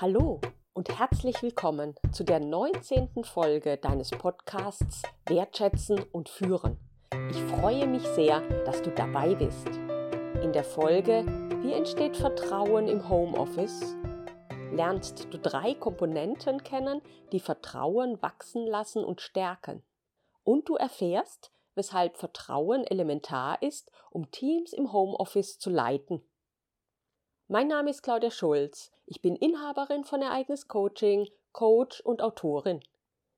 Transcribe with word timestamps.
Hallo 0.00 0.40
und 0.72 0.98
herzlich 0.98 1.42
willkommen 1.42 1.94
zu 2.10 2.24
der 2.24 2.40
19. 2.40 3.22
Folge 3.22 3.76
deines 3.76 4.08
Podcasts 4.08 5.02
Wertschätzen 5.26 6.02
und 6.10 6.30
Führen. 6.30 6.78
Ich 7.28 7.36
freue 7.36 7.86
mich 7.86 8.06
sehr, 8.06 8.40
dass 8.64 8.80
du 8.80 8.90
dabei 8.92 9.34
bist. 9.34 9.66
In 10.42 10.54
der 10.54 10.64
Folge 10.64 11.26
Wie 11.60 11.74
entsteht 11.74 12.16
Vertrauen 12.16 12.88
im 12.88 13.10
Homeoffice? 13.10 13.94
lernst 14.72 15.28
du 15.34 15.38
drei 15.38 15.74
Komponenten 15.74 16.62
kennen, 16.62 17.02
die 17.32 17.40
Vertrauen 17.40 18.22
wachsen 18.22 18.66
lassen 18.66 19.04
und 19.04 19.20
stärken. 19.20 19.82
Und 20.44 20.70
du 20.70 20.76
erfährst, 20.76 21.52
weshalb 21.74 22.16
Vertrauen 22.16 22.84
elementar 22.84 23.60
ist, 23.60 23.92
um 24.10 24.30
Teams 24.30 24.72
im 24.72 24.94
Homeoffice 24.94 25.58
zu 25.58 25.68
leiten. 25.68 26.22
Mein 27.52 27.66
Name 27.66 27.90
ist 27.90 28.02
Claudia 28.04 28.30
Schulz. 28.30 28.92
Ich 29.06 29.22
bin 29.22 29.34
Inhaberin 29.34 30.04
von 30.04 30.22
Ereignis 30.22 30.68
Coaching, 30.68 31.28
Coach 31.50 32.00
und 32.00 32.22
Autorin. 32.22 32.78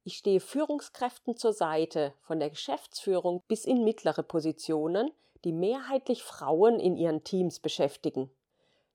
Ich 0.04 0.18
stehe 0.18 0.40
Führungskräften 0.40 1.38
zur 1.38 1.54
Seite, 1.54 2.12
von 2.20 2.38
der 2.38 2.50
Geschäftsführung 2.50 3.42
bis 3.48 3.64
in 3.64 3.84
mittlere 3.84 4.22
Positionen, 4.22 5.10
die 5.44 5.52
mehrheitlich 5.52 6.22
Frauen 6.22 6.78
in 6.78 6.98
ihren 6.98 7.24
Teams 7.24 7.58
beschäftigen. 7.58 8.30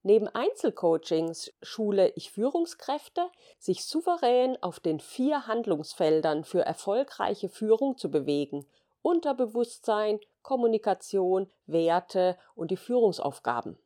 Neben 0.04 0.27
Einzelcoachings 0.27 1.52
schule 1.63 2.10
ich 2.10 2.30
Führungskräfte, 2.30 3.27
sich 3.58 3.86
souverän 3.86 4.62
auf 4.62 4.80
den 4.80 4.99
vier 4.99 5.48
Handlungsfeldern 5.48 6.44
für 6.44 6.62
erfolgreiche 6.62 7.49
Führung 7.49 7.98
zu 7.98 8.12
bewegen 8.12 8.68
Unterbewusstsein, 9.02 10.20
Kommunikation, 10.44 11.49
Werte 11.66 12.38
und 12.54 12.70
die 12.70 12.77
Führungsaufgaben. 12.77 13.80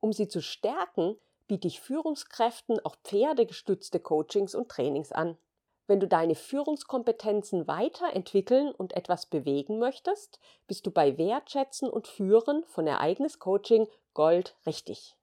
Um 0.00 0.12
sie 0.12 0.28
zu 0.28 0.40
stärken, 0.40 1.18
biete 1.46 1.68
ich 1.68 1.80
Führungskräften 1.80 2.84
auch 2.84 2.96
pferdegestützte 3.04 4.00
Coachings 4.00 4.54
und 4.54 4.68
Trainings 4.68 5.12
an. 5.12 5.38
Wenn 5.86 6.00
du 6.00 6.08
deine 6.08 6.34
Führungskompetenzen 6.34 7.68
weiterentwickeln 7.68 8.72
und 8.72 8.94
etwas 8.94 9.26
bewegen 9.26 9.78
möchtest, 9.78 10.40
bist 10.66 10.84
du 10.86 10.90
bei 10.90 11.16
Wertschätzen 11.16 11.88
und 11.88 12.08
Führen 12.08 12.64
von 12.64 12.86
Ereignis 12.86 13.38
Coaching 13.38 13.86
Gold 14.12 14.56
richtig. 14.66 15.16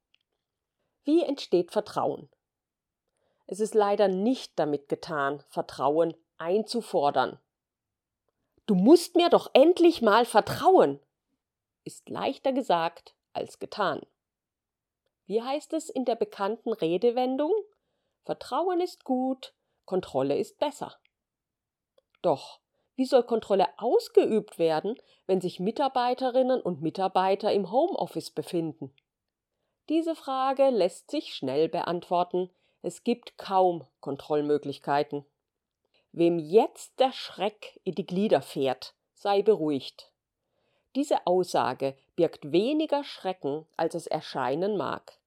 Wie 1.03 1.21
entsteht 1.21 1.71
Vertrauen? 1.71 2.29
Es 3.45 3.59
ist 3.59 3.75
leider 3.75 4.07
nicht 4.07 4.57
damit 4.57 4.87
getan, 4.87 5.43
Vertrauen 5.49 6.15
einzufordern. 6.37 7.39
Du 8.65 8.75
musst 8.75 9.15
mir 9.17 9.29
doch 9.29 9.49
endlich 9.53 10.01
mal 10.01 10.23
vertrauen, 10.23 11.01
ist 11.83 12.07
leichter 12.07 12.53
gesagt 12.53 13.13
als 13.33 13.59
getan. 13.59 14.01
Wie 15.25 15.41
heißt 15.41 15.73
es 15.73 15.89
in 15.89 16.05
der 16.05 16.15
bekannten 16.15 16.73
Redewendung? 16.73 17.53
Vertrauen 18.23 18.81
ist 18.81 19.03
gut, 19.03 19.53
Kontrolle 19.85 20.37
ist 20.37 20.59
besser. 20.59 20.95
Doch, 22.21 22.59
wie 22.95 23.05
soll 23.05 23.23
Kontrolle 23.23 23.67
ausgeübt 23.77 24.59
werden, 24.59 24.95
wenn 25.25 25.41
sich 25.41 25.59
Mitarbeiterinnen 25.59 26.61
und 26.61 26.81
Mitarbeiter 26.81 27.51
im 27.51 27.71
Homeoffice 27.71 28.31
befinden? 28.31 28.93
Diese 29.89 30.15
Frage 30.15 30.69
lässt 30.69 31.11
sich 31.11 31.33
schnell 31.33 31.67
beantworten. 31.67 32.49
Es 32.81 33.03
gibt 33.03 33.37
kaum 33.37 33.85
Kontrollmöglichkeiten. 33.99 35.25
Wem 36.11 36.39
jetzt 36.39 36.99
der 36.99 37.11
Schreck 37.11 37.79
in 37.83 37.95
die 37.95 38.05
Glieder 38.05 38.41
fährt, 38.41 38.95
sei 39.13 39.41
beruhigt. 39.41 40.12
Diese 40.95 41.25
Aussage 41.25 41.95
birgt 42.15 42.51
weniger 42.51 43.03
Schrecken, 43.03 43.65
als 43.77 43.95
es 43.95 44.07
erscheinen 44.07 44.77
mag. 44.77 45.17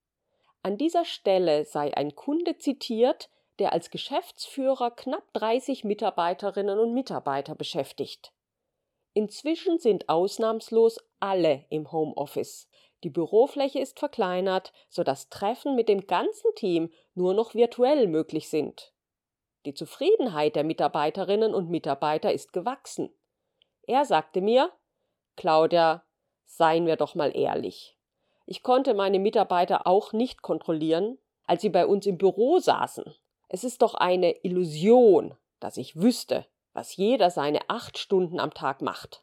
An 0.62 0.76
dieser 0.78 1.04
Stelle 1.04 1.64
sei 1.64 1.96
ein 1.96 2.14
Kunde 2.14 2.58
zitiert, 2.58 3.30
der 3.58 3.72
als 3.72 3.90
Geschäftsführer 3.90 4.90
knapp 4.90 5.32
30 5.32 5.84
Mitarbeiterinnen 5.84 6.78
und 6.78 6.92
Mitarbeiter 6.92 7.54
beschäftigt. 7.54 8.32
Inzwischen 9.14 9.78
sind 9.78 10.08
ausnahmslos 10.08 10.98
alle 11.20 11.64
im 11.70 11.90
Homeoffice. 11.90 12.68
Die 13.02 13.10
Bürofläche 13.10 13.78
ist 13.78 13.98
verkleinert, 13.98 14.72
sodass 14.88 15.28
Treffen 15.30 15.74
mit 15.74 15.88
dem 15.88 16.06
ganzen 16.06 16.54
Team 16.54 16.92
nur 17.14 17.32
noch 17.32 17.54
virtuell 17.54 18.08
möglich 18.08 18.48
sind. 18.48 18.92
Die 19.64 19.74
Zufriedenheit 19.74 20.54
der 20.54 20.64
Mitarbeiterinnen 20.64 21.54
und 21.54 21.70
Mitarbeiter 21.70 22.32
ist 22.32 22.52
gewachsen. 22.52 23.10
Er 23.86 24.04
sagte 24.04 24.40
mir, 24.40 24.70
Claudia, 25.36 26.02
seien 26.44 26.86
wir 26.86 26.96
doch 26.96 27.14
mal 27.14 27.36
ehrlich. 27.36 27.96
Ich 28.46 28.62
konnte 28.62 28.94
meine 28.94 29.18
Mitarbeiter 29.18 29.86
auch 29.86 30.12
nicht 30.12 30.42
kontrollieren, 30.42 31.18
als 31.44 31.62
sie 31.62 31.68
bei 31.68 31.86
uns 31.86 32.06
im 32.06 32.18
Büro 32.18 32.58
saßen. 32.58 33.04
Es 33.48 33.64
ist 33.64 33.82
doch 33.82 33.94
eine 33.94 34.44
Illusion, 34.44 35.36
dass 35.60 35.76
ich 35.76 35.96
wüsste, 35.96 36.46
was 36.72 36.96
jeder 36.96 37.30
seine 37.30 37.68
acht 37.68 37.98
Stunden 37.98 38.40
am 38.40 38.52
Tag 38.52 38.82
macht. 38.82 39.22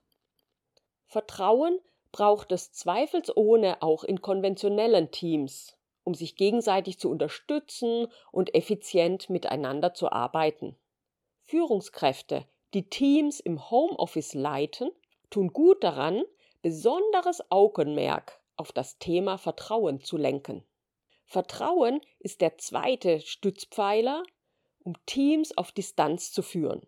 Vertrauen 1.06 1.80
braucht 2.12 2.52
es 2.52 2.72
zweifelsohne 2.72 3.82
auch 3.82 4.04
in 4.04 4.22
konventionellen 4.22 5.12
Teams, 5.12 5.78
um 6.04 6.14
sich 6.14 6.36
gegenseitig 6.36 7.00
zu 7.00 7.10
unterstützen 7.10 8.08
und 8.32 8.56
effizient 8.56 9.30
miteinander 9.30 9.94
zu 9.94 10.12
arbeiten. 10.12 10.78
Führungskräfte, 11.42 12.46
die 12.74 12.90
Teams 12.90 13.40
im 13.40 13.70
Homeoffice 13.70 14.34
leiten, 14.34 14.90
tun 15.34 15.52
gut 15.52 15.84
daran, 15.84 16.24
besonderes 16.62 17.42
Augenmerk 17.50 18.40
auf 18.56 18.72
das 18.72 19.00
Thema 19.00 19.40
Vertrauen 19.40 20.00
zu 20.00 20.16
lenken. 20.16 20.64
Vertrauen 21.26 22.02
ist 22.20 22.40
der 22.42 22.60
zweite 22.60 23.20
Stützpfeiler, 23.20 24.22
um 24.84 24.94
Teams 25.08 25.58
auf 25.58 25.72
Distanz 25.72 26.32
zu 26.32 26.44
führen. 26.44 26.86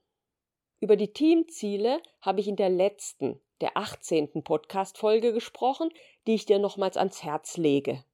Über 0.80 0.96
die 0.96 1.12
Teamziele 1.12 2.00
habe 2.22 2.40
ich 2.40 2.48
in 2.48 2.56
der 2.56 2.70
letzten 2.70 3.42
der 3.62 3.78
18. 3.78 4.44
Podcast-Folge 4.44 5.34
gesprochen, 5.34 5.90
die 6.28 6.36
ich 6.36 6.46
dir 6.46 6.60
nochmals 6.60 6.98
ans 6.98 7.24
Herz 7.24 7.58
lege. 7.58 8.06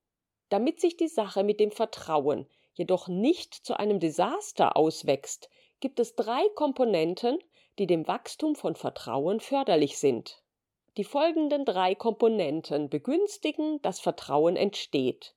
Damit 0.48 0.80
sich 0.80 0.96
die 0.96 1.10
Sache 1.10 1.44
mit 1.44 1.60
dem 1.60 1.72
Vertrauen 1.72 2.48
jedoch 2.74 3.10
nicht 3.10 3.54
zu 3.54 3.78
einem 3.78 4.00
Desaster 4.00 4.78
auswächst, 4.78 5.50
gibt 5.82 6.00
es 6.00 6.16
drei 6.16 6.48
Komponenten, 6.56 7.38
die 7.78 7.88
dem 7.88 8.08
Wachstum 8.08 8.56
von 8.56 8.76
Vertrauen 8.76 9.40
förderlich 9.40 9.98
sind. 9.98 10.42
Die 10.98 11.04
folgenden 11.04 11.66
drei 11.66 11.96
Komponenten 11.96 12.90
begünstigen, 12.90 13.82
dass 13.82 14.00
Vertrauen 14.00 14.56
entsteht. 14.56 15.36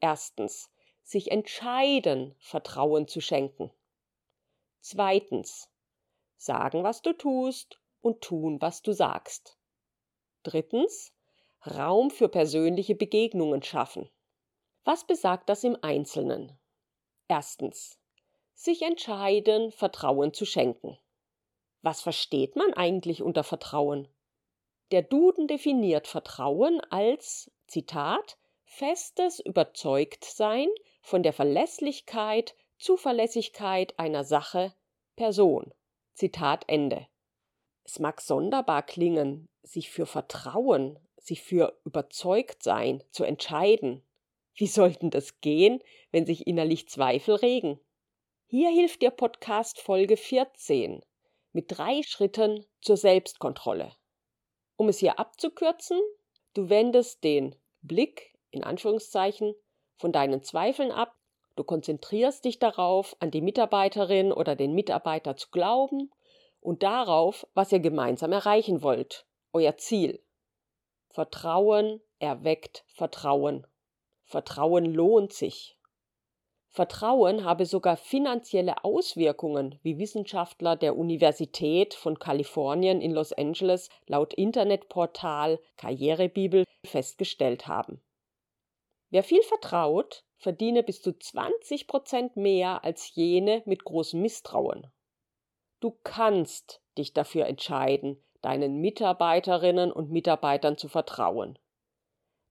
Erstens, 0.00 0.70
sich 1.02 1.30
entscheiden, 1.30 2.34
Vertrauen 2.38 3.06
zu 3.06 3.20
schenken. 3.20 3.70
Zweitens, 4.80 5.68
sagen, 6.36 6.82
was 6.82 7.02
du 7.02 7.12
tust 7.12 7.78
und 8.00 8.22
tun, 8.22 8.60
was 8.60 8.82
du 8.82 8.92
sagst. 8.92 9.58
Drittens, 10.42 11.12
Raum 11.66 12.10
für 12.10 12.28
persönliche 12.28 12.94
Begegnungen 12.94 13.62
schaffen. 13.62 14.10
Was 14.84 15.06
besagt 15.06 15.48
das 15.48 15.64
im 15.64 15.78
Einzelnen? 15.80 16.58
Erstens, 17.28 17.98
sich 18.54 18.82
entscheiden, 18.82 19.72
Vertrauen 19.72 20.34
zu 20.34 20.44
schenken. 20.44 20.98
Was 21.84 22.00
versteht 22.00 22.56
man 22.56 22.72
eigentlich 22.72 23.20
unter 23.20 23.44
Vertrauen? 23.44 24.08
Der 24.90 25.02
Duden 25.02 25.48
definiert 25.48 26.08
Vertrauen 26.08 26.80
als, 26.80 27.52
Zitat, 27.66 28.38
festes 28.64 29.38
Überzeugtsein 29.38 30.68
von 31.02 31.22
der 31.22 31.34
Verlässlichkeit, 31.34 32.56
Zuverlässigkeit 32.78 33.98
einer 33.98 34.24
Sache, 34.24 34.72
Person. 35.14 35.74
Zitat 36.14 36.64
Ende. 36.68 37.06
Es 37.82 37.98
mag 37.98 38.22
sonderbar 38.22 38.82
klingen, 38.82 39.50
sich 39.62 39.90
für 39.90 40.06
Vertrauen, 40.06 40.98
sich 41.18 41.42
für 41.42 41.78
Überzeugtsein 41.84 43.04
zu 43.10 43.24
entscheiden. 43.24 44.02
Wie 44.54 44.68
sollten 44.68 45.10
das 45.10 45.42
gehen, 45.42 45.82
wenn 46.12 46.24
sich 46.24 46.46
innerlich 46.46 46.88
Zweifel 46.88 47.34
regen? 47.34 47.78
Hier 48.46 48.70
hilft 48.70 49.02
dir 49.02 49.10
Podcast 49.10 49.78
Folge 49.78 50.16
14 50.16 51.04
mit 51.54 51.66
drei 51.68 52.02
Schritten 52.02 52.66
zur 52.82 52.96
Selbstkontrolle. 52.96 53.92
Um 54.76 54.88
es 54.88 54.98
hier 54.98 55.18
abzukürzen, 55.18 55.98
du 56.52 56.68
wendest 56.68 57.22
den 57.24 57.54
Blick 57.80 58.36
in 58.50 58.64
Anführungszeichen 58.64 59.54
von 59.96 60.12
deinen 60.12 60.42
Zweifeln 60.42 60.90
ab, 60.90 61.16
du 61.56 61.64
konzentrierst 61.64 62.44
dich 62.44 62.58
darauf, 62.58 63.16
an 63.20 63.30
die 63.30 63.40
Mitarbeiterin 63.40 64.32
oder 64.32 64.56
den 64.56 64.74
Mitarbeiter 64.74 65.36
zu 65.36 65.48
glauben 65.50 66.10
und 66.60 66.82
darauf, 66.82 67.46
was 67.54 67.70
ihr 67.70 67.80
gemeinsam 67.80 68.32
erreichen 68.32 68.82
wollt, 68.82 69.26
euer 69.52 69.76
Ziel. 69.76 70.24
Vertrauen 71.10 72.00
erweckt 72.18 72.84
Vertrauen. 72.88 73.66
Vertrauen 74.24 74.86
lohnt 74.86 75.32
sich. 75.32 75.78
Vertrauen 76.74 77.44
habe 77.44 77.66
sogar 77.66 77.96
finanzielle 77.96 78.82
Auswirkungen, 78.82 79.78
wie 79.84 79.96
Wissenschaftler 79.98 80.74
der 80.74 80.96
Universität 80.96 81.94
von 81.94 82.18
Kalifornien 82.18 83.00
in 83.00 83.12
Los 83.12 83.32
Angeles 83.32 83.90
laut 84.08 84.34
Internetportal 84.34 85.60
Karrierebibel 85.76 86.64
festgestellt 86.84 87.68
haben. 87.68 88.02
Wer 89.10 89.22
viel 89.22 89.42
vertraut, 89.42 90.24
verdiene 90.36 90.82
bis 90.82 91.00
zu 91.00 91.16
20 91.16 91.86
Prozent 91.86 92.36
mehr 92.36 92.82
als 92.82 93.14
jene 93.14 93.62
mit 93.66 93.84
großem 93.84 94.20
Misstrauen. 94.20 94.88
Du 95.78 95.96
kannst 96.02 96.82
dich 96.98 97.12
dafür 97.12 97.46
entscheiden, 97.46 98.20
deinen 98.42 98.80
Mitarbeiterinnen 98.80 99.92
und 99.92 100.10
Mitarbeitern 100.10 100.76
zu 100.76 100.88
vertrauen. 100.88 101.56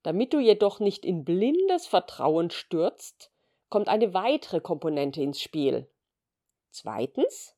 Damit 0.01 0.31
du 0.31 0.39
jedoch 0.39 0.79
nicht 0.79 1.03
in 1.03 1.25
blindes 1.25 1.87
Vertrauen 1.87 2.51
stürzt, 2.51 3.32
kommt 3.73 3.87
eine 3.87 4.13
weitere 4.13 4.61
Komponente 4.61 5.23
ins 5.23 5.41
Spiel. 5.41 5.89
Zweitens, 6.69 7.55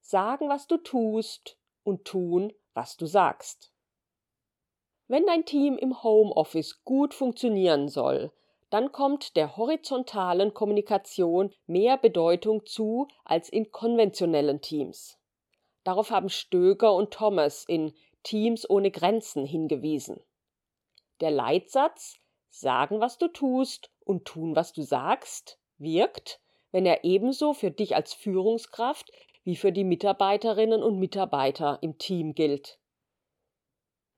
sagen, 0.00 0.48
was 0.48 0.68
du 0.68 0.76
tust 0.76 1.58
und 1.82 2.04
tun, 2.04 2.52
was 2.72 2.96
du 2.96 3.06
sagst. 3.06 3.72
Wenn 5.08 5.26
dein 5.26 5.44
Team 5.44 5.76
im 5.76 6.04
Homeoffice 6.04 6.84
gut 6.84 7.14
funktionieren 7.14 7.88
soll, 7.88 8.30
dann 8.70 8.92
kommt 8.92 9.34
der 9.34 9.56
horizontalen 9.56 10.54
Kommunikation 10.54 11.52
mehr 11.66 11.98
Bedeutung 11.98 12.64
zu 12.64 13.08
als 13.24 13.48
in 13.48 13.72
konventionellen 13.72 14.60
Teams. 14.60 15.18
Darauf 15.82 16.12
haben 16.12 16.28
Stöger 16.28 16.94
und 16.94 17.12
Thomas 17.12 17.64
in 17.64 17.92
Teams 18.22 18.70
ohne 18.70 18.92
Grenzen 18.92 19.44
hingewiesen. 19.46 20.20
Der 21.18 21.32
Leitsatz 21.32 22.20
Sagen, 22.52 23.00
was 23.00 23.16
du 23.16 23.28
tust 23.28 23.90
und 24.10 24.24
tun, 24.24 24.56
was 24.56 24.72
du 24.72 24.82
sagst, 24.82 25.58
wirkt, 25.78 26.40
wenn 26.72 26.84
er 26.84 27.04
ebenso 27.04 27.54
für 27.54 27.70
dich 27.70 27.94
als 27.94 28.12
Führungskraft 28.12 29.10
wie 29.44 29.56
für 29.56 29.72
die 29.72 29.84
Mitarbeiterinnen 29.84 30.82
und 30.82 30.98
Mitarbeiter 30.98 31.78
im 31.80 31.96
Team 31.96 32.34
gilt. 32.34 32.78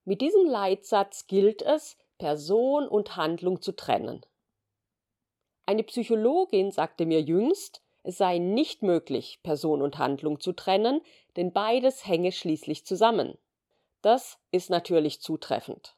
Mit 0.04 0.20
diesem 0.20 0.46
Leitsatz 0.46 1.26
gilt 1.26 1.62
es, 1.62 1.96
Person 2.18 2.88
und 2.88 3.16
Handlung 3.16 3.60
zu 3.60 3.72
trennen. 3.72 4.24
Eine 5.66 5.84
Psychologin 5.84 6.72
sagte 6.72 7.06
mir 7.06 7.20
jüngst, 7.20 7.82
es 8.02 8.18
sei 8.18 8.38
nicht 8.38 8.82
möglich, 8.82 9.40
Person 9.42 9.80
und 9.80 9.98
Handlung 9.98 10.40
zu 10.40 10.52
trennen, 10.52 11.02
denn 11.36 11.52
beides 11.52 12.06
hänge 12.06 12.32
schließlich 12.32 12.84
zusammen. 12.84 13.38
Das 14.00 14.38
ist 14.50 14.70
natürlich 14.70 15.20
zutreffend. 15.20 15.96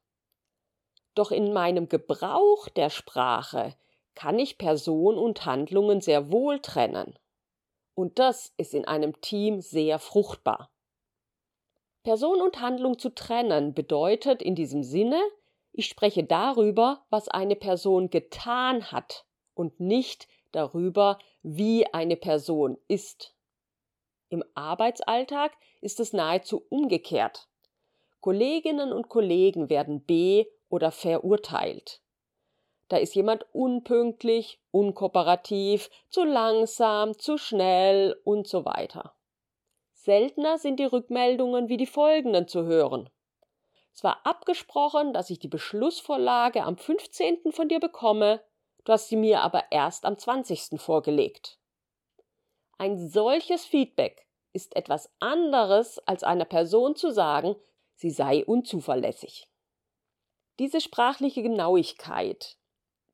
Doch 1.14 1.30
in 1.30 1.52
meinem 1.52 1.88
Gebrauch 1.88 2.68
der 2.68 2.90
Sprache 2.90 3.74
kann 4.14 4.38
ich 4.38 4.58
Person 4.58 5.18
und 5.18 5.44
Handlungen 5.44 6.00
sehr 6.00 6.30
wohl 6.30 6.60
trennen. 6.60 7.18
Und 7.94 8.18
das 8.18 8.52
ist 8.56 8.74
in 8.74 8.84
einem 8.84 9.20
Team 9.20 9.60
sehr 9.60 9.98
fruchtbar. 9.98 10.70
Person 12.02 12.40
und 12.40 12.60
Handlung 12.60 12.98
zu 12.98 13.14
trennen 13.14 13.72
bedeutet 13.72 14.42
in 14.42 14.54
diesem 14.54 14.82
Sinne, 14.82 15.20
ich 15.72 15.86
spreche 15.86 16.22
darüber, 16.22 17.04
was 17.10 17.28
eine 17.28 17.56
Person 17.56 18.10
getan 18.10 18.92
hat 18.92 19.24
und 19.54 19.80
nicht 19.80 20.28
darüber, 20.52 21.18
wie 21.42 21.86
eine 21.92 22.16
Person 22.16 22.78
ist. 22.88 23.34
Im 24.28 24.44
Arbeitsalltag 24.54 25.52
ist 25.80 25.98
es 25.98 26.12
nahezu 26.12 26.64
umgekehrt. 26.68 27.48
Kolleginnen 28.20 28.92
und 28.92 29.08
Kollegen 29.08 29.68
werden 29.68 30.04
be- 30.04 30.46
oder 30.68 30.90
verurteilt. 30.90 32.00
Da 32.88 32.98
ist 32.98 33.14
jemand 33.14 33.46
unpünktlich, 33.52 34.60
unkooperativ, 34.70 35.90
zu 36.10 36.24
langsam, 36.24 37.18
zu 37.18 37.38
schnell 37.38 38.20
und 38.24 38.46
so 38.46 38.64
weiter. 38.64 39.14
Seltener 39.92 40.58
sind 40.58 40.78
die 40.78 40.84
Rückmeldungen 40.84 41.68
wie 41.68 41.78
die 41.78 41.86
folgenden 41.86 42.46
zu 42.46 42.64
hören. 42.64 43.08
Es 43.94 44.04
war 44.04 44.26
abgesprochen, 44.26 45.12
dass 45.12 45.30
ich 45.30 45.38
die 45.38 45.48
Beschlussvorlage 45.48 46.64
am 46.64 46.76
15. 46.76 47.52
von 47.52 47.68
dir 47.68 47.80
bekomme, 47.80 48.42
du 48.84 48.92
hast 48.92 49.08
sie 49.08 49.16
mir 49.16 49.40
aber 49.40 49.64
erst 49.70 50.04
am 50.04 50.18
20. 50.18 50.80
vorgelegt. 50.80 51.58
Ein 52.76 52.98
solches 52.98 53.64
Feedback 53.64 54.26
ist 54.52 54.76
etwas 54.76 55.10
anderes, 55.20 56.00
als 56.06 56.22
einer 56.22 56.44
Person 56.44 56.96
zu 56.96 57.10
sagen, 57.10 57.56
sie 57.94 58.10
sei 58.10 58.44
unzuverlässig. 58.44 59.48
Diese 60.58 60.80
sprachliche 60.80 61.42
Genauigkeit, 61.42 62.56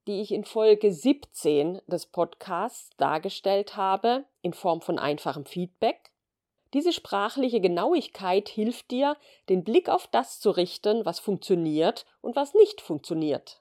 die 0.07 0.21
ich 0.21 0.33
in 0.33 0.45
Folge 0.45 0.93
17 0.93 1.81
des 1.87 2.07
Podcasts 2.07 2.91
dargestellt 2.97 3.77
habe, 3.77 4.25
in 4.43 4.53
Form 4.53 4.81
von 4.81 4.99
einfachem 4.99 5.45
Feedback, 5.45 6.11
diese 6.73 6.93
sprachliche 6.93 7.61
Genauigkeit 7.61 8.49
hilft 8.49 8.91
dir, 8.93 9.17
den 9.49 9.65
Blick 9.65 9.89
auf 9.89 10.07
das 10.07 10.39
zu 10.39 10.51
richten, 10.51 11.05
was 11.05 11.19
funktioniert 11.19 12.07
und 12.21 12.37
was 12.37 12.55
nicht 12.55 12.81
funktioniert. 12.81 13.61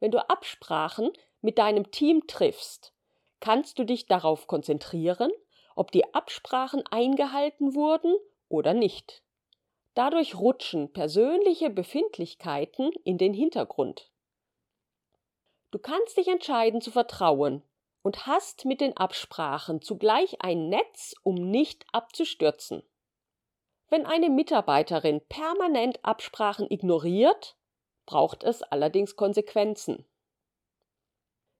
Wenn 0.00 0.10
du 0.10 0.18
Absprachen 0.28 1.10
mit 1.40 1.58
deinem 1.58 1.90
Team 1.90 2.26
triffst, 2.26 2.92
kannst 3.40 3.78
du 3.78 3.84
dich 3.84 4.06
darauf 4.06 4.46
konzentrieren, 4.46 5.30
ob 5.76 5.92
die 5.92 6.14
Absprachen 6.14 6.82
eingehalten 6.90 7.74
wurden 7.74 8.14
oder 8.48 8.74
nicht. 8.74 9.22
Dadurch 9.94 10.34
rutschen 10.34 10.92
persönliche 10.92 11.70
Befindlichkeiten 11.70 12.90
in 13.04 13.16
den 13.16 13.32
Hintergrund. 13.32 14.10
Du 15.74 15.80
kannst 15.80 16.16
dich 16.16 16.28
entscheiden 16.28 16.80
zu 16.80 16.92
vertrauen 16.92 17.60
und 18.02 18.28
hast 18.28 18.64
mit 18.64 18.80
den 18.80 18.96
Absprachen 18.96 19.82
zugleich 19.82 20.40
ein 20.40 20.68
Netz, 20.68 21.16
um 21.24 21.34
nicht 21.34 21.84
abzustürzen. 21.90 22.84
Wenn 23.88 24.06
eine 24.06 24.30
Mitarbeiterin 24.30 25.20
permanent 25.28 25.98
Absprachen 26.04 26.70
ignoriert, 26.70 27.56
braucht 28.06 28.44
es 28.44 28.62
allerdings 28.62 29.16
Konsequenzen. 29.16 30.06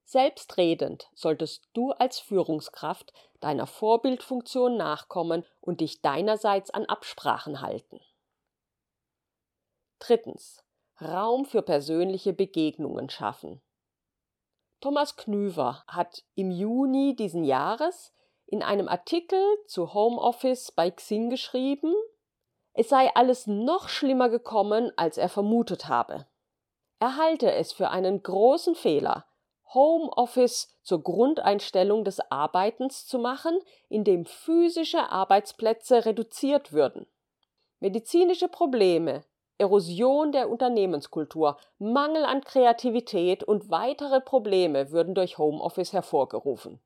Selbstredend 0.05 1.11
solltest 1.17 1.69
du 1.73 1.91
als 1.91 2.21
Führungskraft 2.21 3.13
deiner 3.41 3.67
Vorbildfunktion 3.67 4.77
nachkommen 4.77 5.45
und 5.61 5.81
dich 5.81 6.03
deinerseits 6.03 6.71
an 6.71 6.85
Absprachen 6.87 7.63
halten. 7.63 7.99
Drittens. 9.99 10.63
Raum 11.01 11.47
für 11.47 11.63
persönliche 11.63 12.33
Begegnungen 12.33 13.11
schaffen. 13.11 13.61
Thomas 14.85 15.17
Knüver 15.17 15.83
hat 15.89 16.25
im 16.35 16.51
Juni 16.51 17.17
diesen 17.17 17.43
Jahres 17.43 18.13
in 18.45 18.63
einem 18.63 18.87
Artikel 18.87 19.43
zu 19.67 19.95
Homeoffice 19.95 20.73
bei 20.73 20.91
Xing 20.91 21.31
geschrieben, 21.31 21.95
es 22.75 22.91
sei 22.91 23.11
alles 23.15 23.47
noch 23.47 23.89
schlimmer 23.89 24.29
gekommen, 24.29 24.93
als 24.97 25.17
er 25.17 25.31
vermutet 25.31 25.89
habe. 25.89 26.27
Er 26.99 27.17
halte 27.17 27.51
es 27.51 27.73
für 27.73 27.89
einen 27.89 28.23
großen 28.23 28.75
Fehler, 28.75 29.25
Homeoffice 29.73 30.77
zur 30.83 31.03
Grundeinstellung 31.03 32.05
des 32.05 32.21
Arbeitens 32.31 33.07
zu 33.07 33.19
machen, 33.19 33.59
indem 33.89 34.27
physische 34.27 35.09
Arbeitsplätze 35.11 36.05
reduziert 36.05 36.75
würden. 36.75 37.07
Medizinische 37.81 38.49
Probleme 38.49 39.25
Erosion 39.59 40.33
der 40.33 40.51
Unternehmenskultur, 40.51 41.59
Mangel 41.79 42.25
an 42.25 42.43
Kreativität 42.43 43.45
und 43.45 43.71
weitere 43.71 44.21
Probleme 44.21 44.91
würden 44.91 45.15
durch 45.15 45.39
Homeoffice 45.39 45.93
hervorgerufen. 45.93 46.81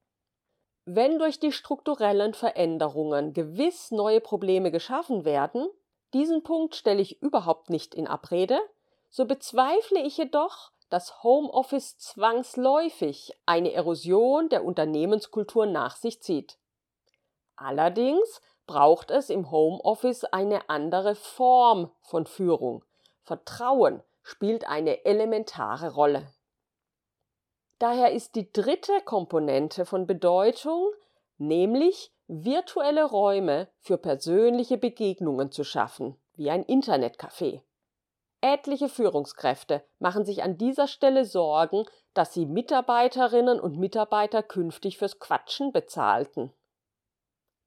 Wenn 0.85 1.19
durch 1.19 1.39
die 1.41 1.53
strukturellen 1.53 2.35
Veränderungen 2.35 3.33
gewiss 3.33 3.91
neue 3.91 4.21
Probleme 4.21 4.71
geschaffen 4.71 5.25
werden, 5.25 5.69
diesen 6.15 6.43
Punkt 6.43 6.75
stelle 6.75 7.03
ich 7.03 7.23
überhaupt 7.23 7.71
nicht 7.71 7.95
in 7.95 8.07
Abrede, 8.07 8.59
so 9.11 9.27
bezweifle 9.27 10.01
ich 10.01 10.17
jedoch, 10.17 10.73
dass 10.91 11.23
Homeoffice 11.23 11.99
zwangsläufig 11.99 13.33
eine 13.45 13.73
Erosion 13.73 14.49
der 14.49 14.65
Unternehmenskultur 14.65 15.67
nach 15.67 15.97
sich 15.97 16.23
zieht. 16.23 16.59
Allerdings 17.57 18.41
braucht 18.69 19.11
es 19.11 19.31
im 19.31 19.51
Homeoffice 19.51 20.23
eine 20.25 20.71
andere 20.71 21.17
Form 21.17 21.91
von 22.03 22.27
Führung. 22.27 22.85
Vertrauen 23.25 24.03
spielt 24.23 24.69
eine 24.69 25.05
elementare 25.05 25.93
Rolle. 25.95 26.33
Daher 27.81 28.13
ist 28.13 28.37
die 28.37 28.53
dritte 28.53 29.01
Komponente 29.05 29.85
von 29.85 30.07
Bedeutung, 30.07 30.93
nämlich 31.39 32.13
virtuelle 32.29 33.05
Räume 33.05 33.69
für 33.81 33.99
persönliche 33.99 34.77
Begegnungen 34.77 35.51
zu 35.51 35.65
schaffen, 35.65 36.17
wie 36.35 36.51
ein 36.51 36.65
Internetcafé. 36.65 37.63
Etliche 38.41 38.89
Führungskräfte 38.89 39.83
machen 39.99 40.25
sich 40.25 40.43
an 40.43 40.59
dieser 40.59 40.87
Stelle 40.87 41.25
Sorgen, 41.25 41.87
dass 42.15 42.35
sie 42.35 42.47
Mitarbeiterinnen 42.47 43.59
und 43.59 43.79
Mitarbeiter 43.79 44.43
künftig 44.43 44.99
fürs 44.99 45.19
Quatschen 45.19 45.73
bezahlten. 45.73 46.53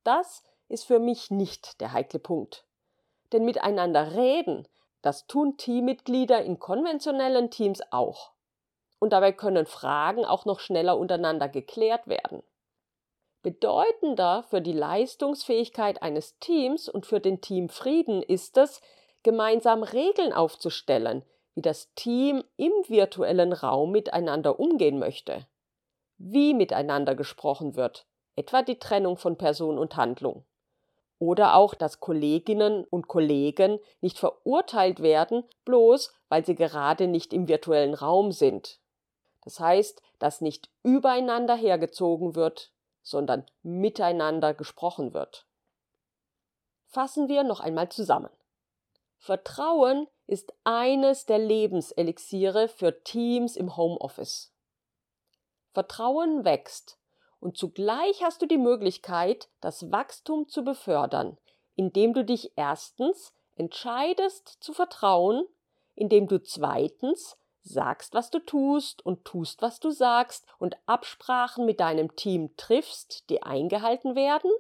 Das 0.04 0.44
ist 0.72 0.86
für 0.86 1.00
mich 1.00 1.30
nicht 1.30 1.82
der 1.82 1.92
heikle 1.94 2.20
Punkt. 2.20 2.66
Denn 3.32 3.46
miteinander 3.46 4.16
reden, 4.16 4.68
das 5.02 5.28
tun 5.28 5.58
Teammitglieder 5.58 6.44
in 6.44 6.60
konventionellen 6.60 7.50
Teams 7.50 7.82
auch. 7.92 8.32
Und 9.00 9.14
dabei 9.14 9.32
können 9.32 9.66
Fragen 9.66 10.26
auch 10.26 10.46
noch 10.46 10.60
schneller 10.60 10.98
untereinander 10.98 11.50
geklärt 11.50 12.08
werden. 12.08 12.44
Bedeutender 13.42 14.44
für 14.44 14.62
die 14.62 14.74
Leistungsfähigkeit 14.74 16.04
eines 16.04 16.38
Teams 16.38 16.88
und 16.88 17.08
für 17.08 17.20
den 17.20 17.42
Teamfrieden 17.42 18.22
ist 18.22 18.58
es, 18.58 18.82
gemeinsam 19.24 19.84
Regeln 19.84 20.34
aufzustellen, 20.34 21.26
wie 21.56 21.62
das 21.62 21.94
Team 21.96 22.44
im 22.58 22.72
virtuellen 22.88 23.54
Raum 23.54 23.92
miteinander 23.92 24.60
umgehen 24.60 25.00
möchte, 25.00 25.48
wie 26.18 26.54
miteinander 26.54 27.16
gesprochen 27.16 27.76
wird, 27.76 28.06
etwa 28.36 28.62
die 28.62 28.80
Trennung 28.80 29.18
von 29.18 29.38
Person 29.38 29.78
und 29.80 29.96
Handlung. 29.96 30.46
Oder 31.22 31.54
auch, 31.54 31.76
dass 31.76 32.00
Kolleginnen 32.00 32.84
und 32.84 33.08
Kollegen 33.08 33.80
nicht 34.02 34.18
verurteilt 34.18 35.04
werden, 35.04 35.44
bloß 35.66 36.16
weil 36.30 36.44
sie 36.44 36.56
gerade 36.56 37.06
nicht 37.06 37.32
im 37.32 37.48
virtuellen 37.48 37.94
Raum 37.94 38.32
sind. 38.32 38.80
Das 39.44 39.60
heißt, 39.60 40.02
dass 40.18 40.42
nicht 40.42 40.72
übereinander 40.82 41.56
hergezogen 41.56 42.34
wird, 42.34 42.74
sondern 43.04 43.46
miteinander 43.62 44.56
gesprochen 44.56 45.14
wird. 45.14 45.46
Fassen 46.88 47.28
wir 47.28 47.44
noch 47.44 47.60
einmal 47.60 47.90
zusammen. 47.90 48.32
Vertrauen 49.20 50.08
ist 50.26 50.52
eines 50.64 51.28
der 51.28 51.38
Lebenselixiere 51.38 52.68
für 52.68 53.04
Teams 53.04 53.56
im 53.56 53.78
Homeoffice. 53.78 54.56
Vertrauen 55.72 56.46
wächst 56.46 56.98
und 57.42 57.58
zugleich 57.58 58.24
hast 58.24 58.42
du 58.42 58.46
die 58.46 58.60
Möglichkeit, 58.60 59.50
das 59.60 59.92
Wachstum 59.92 60.48
zu 60.48 60.64
befördern, 60.64 61.38
indem 61.76 62.14
du 62.14 62.24
dich 62.24 62.54
erstens 62.56 63.34
entscheidest 63.56 64.58
zu 64.62 64.74
vertrauen, 64.74 65.46
indem 65.96 66.28
du 66.28 66.42
zweitens 66.42 67.38
sagst, 67.64 68.14
was 68.14 68.30
du 68.30 68.40
tust 68.40 69.06
und 69.06 69.26
tust, 69.26 69.62
was 69.62 69.80
du 69.80 69.90
sagst 69.90 70.46
und 70.60 70.78
Absprachen 70.86 71.66
mit 71.66 71.80
deinem 71.80 72.16
Team 72.16 72.56
triffst, 72.58 73.30
die 73.30 73.42
eingehalten 73.42 74.16
werden 74.16 74.52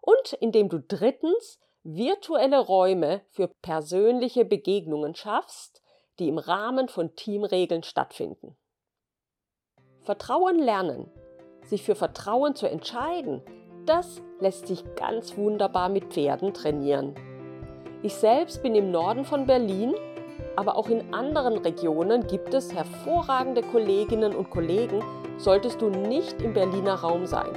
und 0.00 0.34
indem 0.34 0.68
du 0.68 0.80
drittens 0.80 1.58
virtuelle 1.84 2.58
Räume 2.58 3.22
für 3.30 3.48
persönliche 3.62 4.44
Begegnungen 4.44 5.14
schaffst, 5.14 5.82
die 6.18 6.28
im 6.28 6.38
Rahmen 6.38 6.88
von 6.88 7.14
Teamregeln 7.14 7.82
stattfinden. 7.82 8.56
Vertrauen 10.02 10.58
lernen, 10.58 11.10
sich 11.74 11.82
für 11.82 11.96
Vertrauen 11.96 12.54
zu 12.54 12.70
entscheiden, 12.70 13.42
das 13.84 14.22
lässt 14.38 14.68
sich 14.68 14.84
ganz 14.94 15.36
wunderbar 15.36 15.88
mit 15.88 16.04
Pferden 16.04 16.54
trainieren. 16.54 17.14
Ich 18.02 18.14
selbst 18.14 18.62
bin 18.62 18.76
im 18.76 18.92
Norden 18.92 19.24
von 19.24 19.44
Berlin, 19.46 19.92
aber 20.54 20.76
auch 20.76 20.88
in 20.88 21.12
anderen 21.12 21.58
Regionen 21.58 22.28
gibt 22.28 22.54
es 22.54 22.72
hervorragende 22.72 23.62
Kolleginnen 23.62 24.36
und 24.36 24.50
Kollegen, 24.50 25.02
solltest 25.36 25.82
du 25.82 25.90
nicht 25.90 26.40
im 26.42 26.54
Berliner 26.54 26.94
Raum 26.94 27.26
sein. 27.26 27.50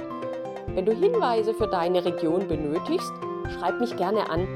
Wenn 0.74 0.84
du 0.84 0.92
Hinweise 0.92 1.54
für 1.54 1.68
deine 1.68 2.04
Region 2.04 2.48
benötigst, 2.48 3.12
schreib 3.56 3.78
mich 3.78 3.96
gerne 3.96 4.28
an. 4.28 4.48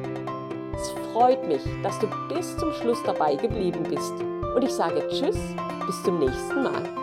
Es 0.74 0.90
freut 1.12 1.46
mich, 1.46 1.62
dass 1.84 2.00
du 2.00 2.08
bis 2.28 2.56
zum 2.58 2.72
Schluss 2.72 3.00
dabei 3.04 3.36
geblieben 3.36 3.84
bist. 3.88 4.12
Und 4.56 4.64
ich 4.64 4.72
sage 4.72 5.06
Tschüss, 5.08 5.38
bis 5.86 6.02
zum 6.02 6.18
nächsten 6.18 6.64
Mal. 6.64 7.01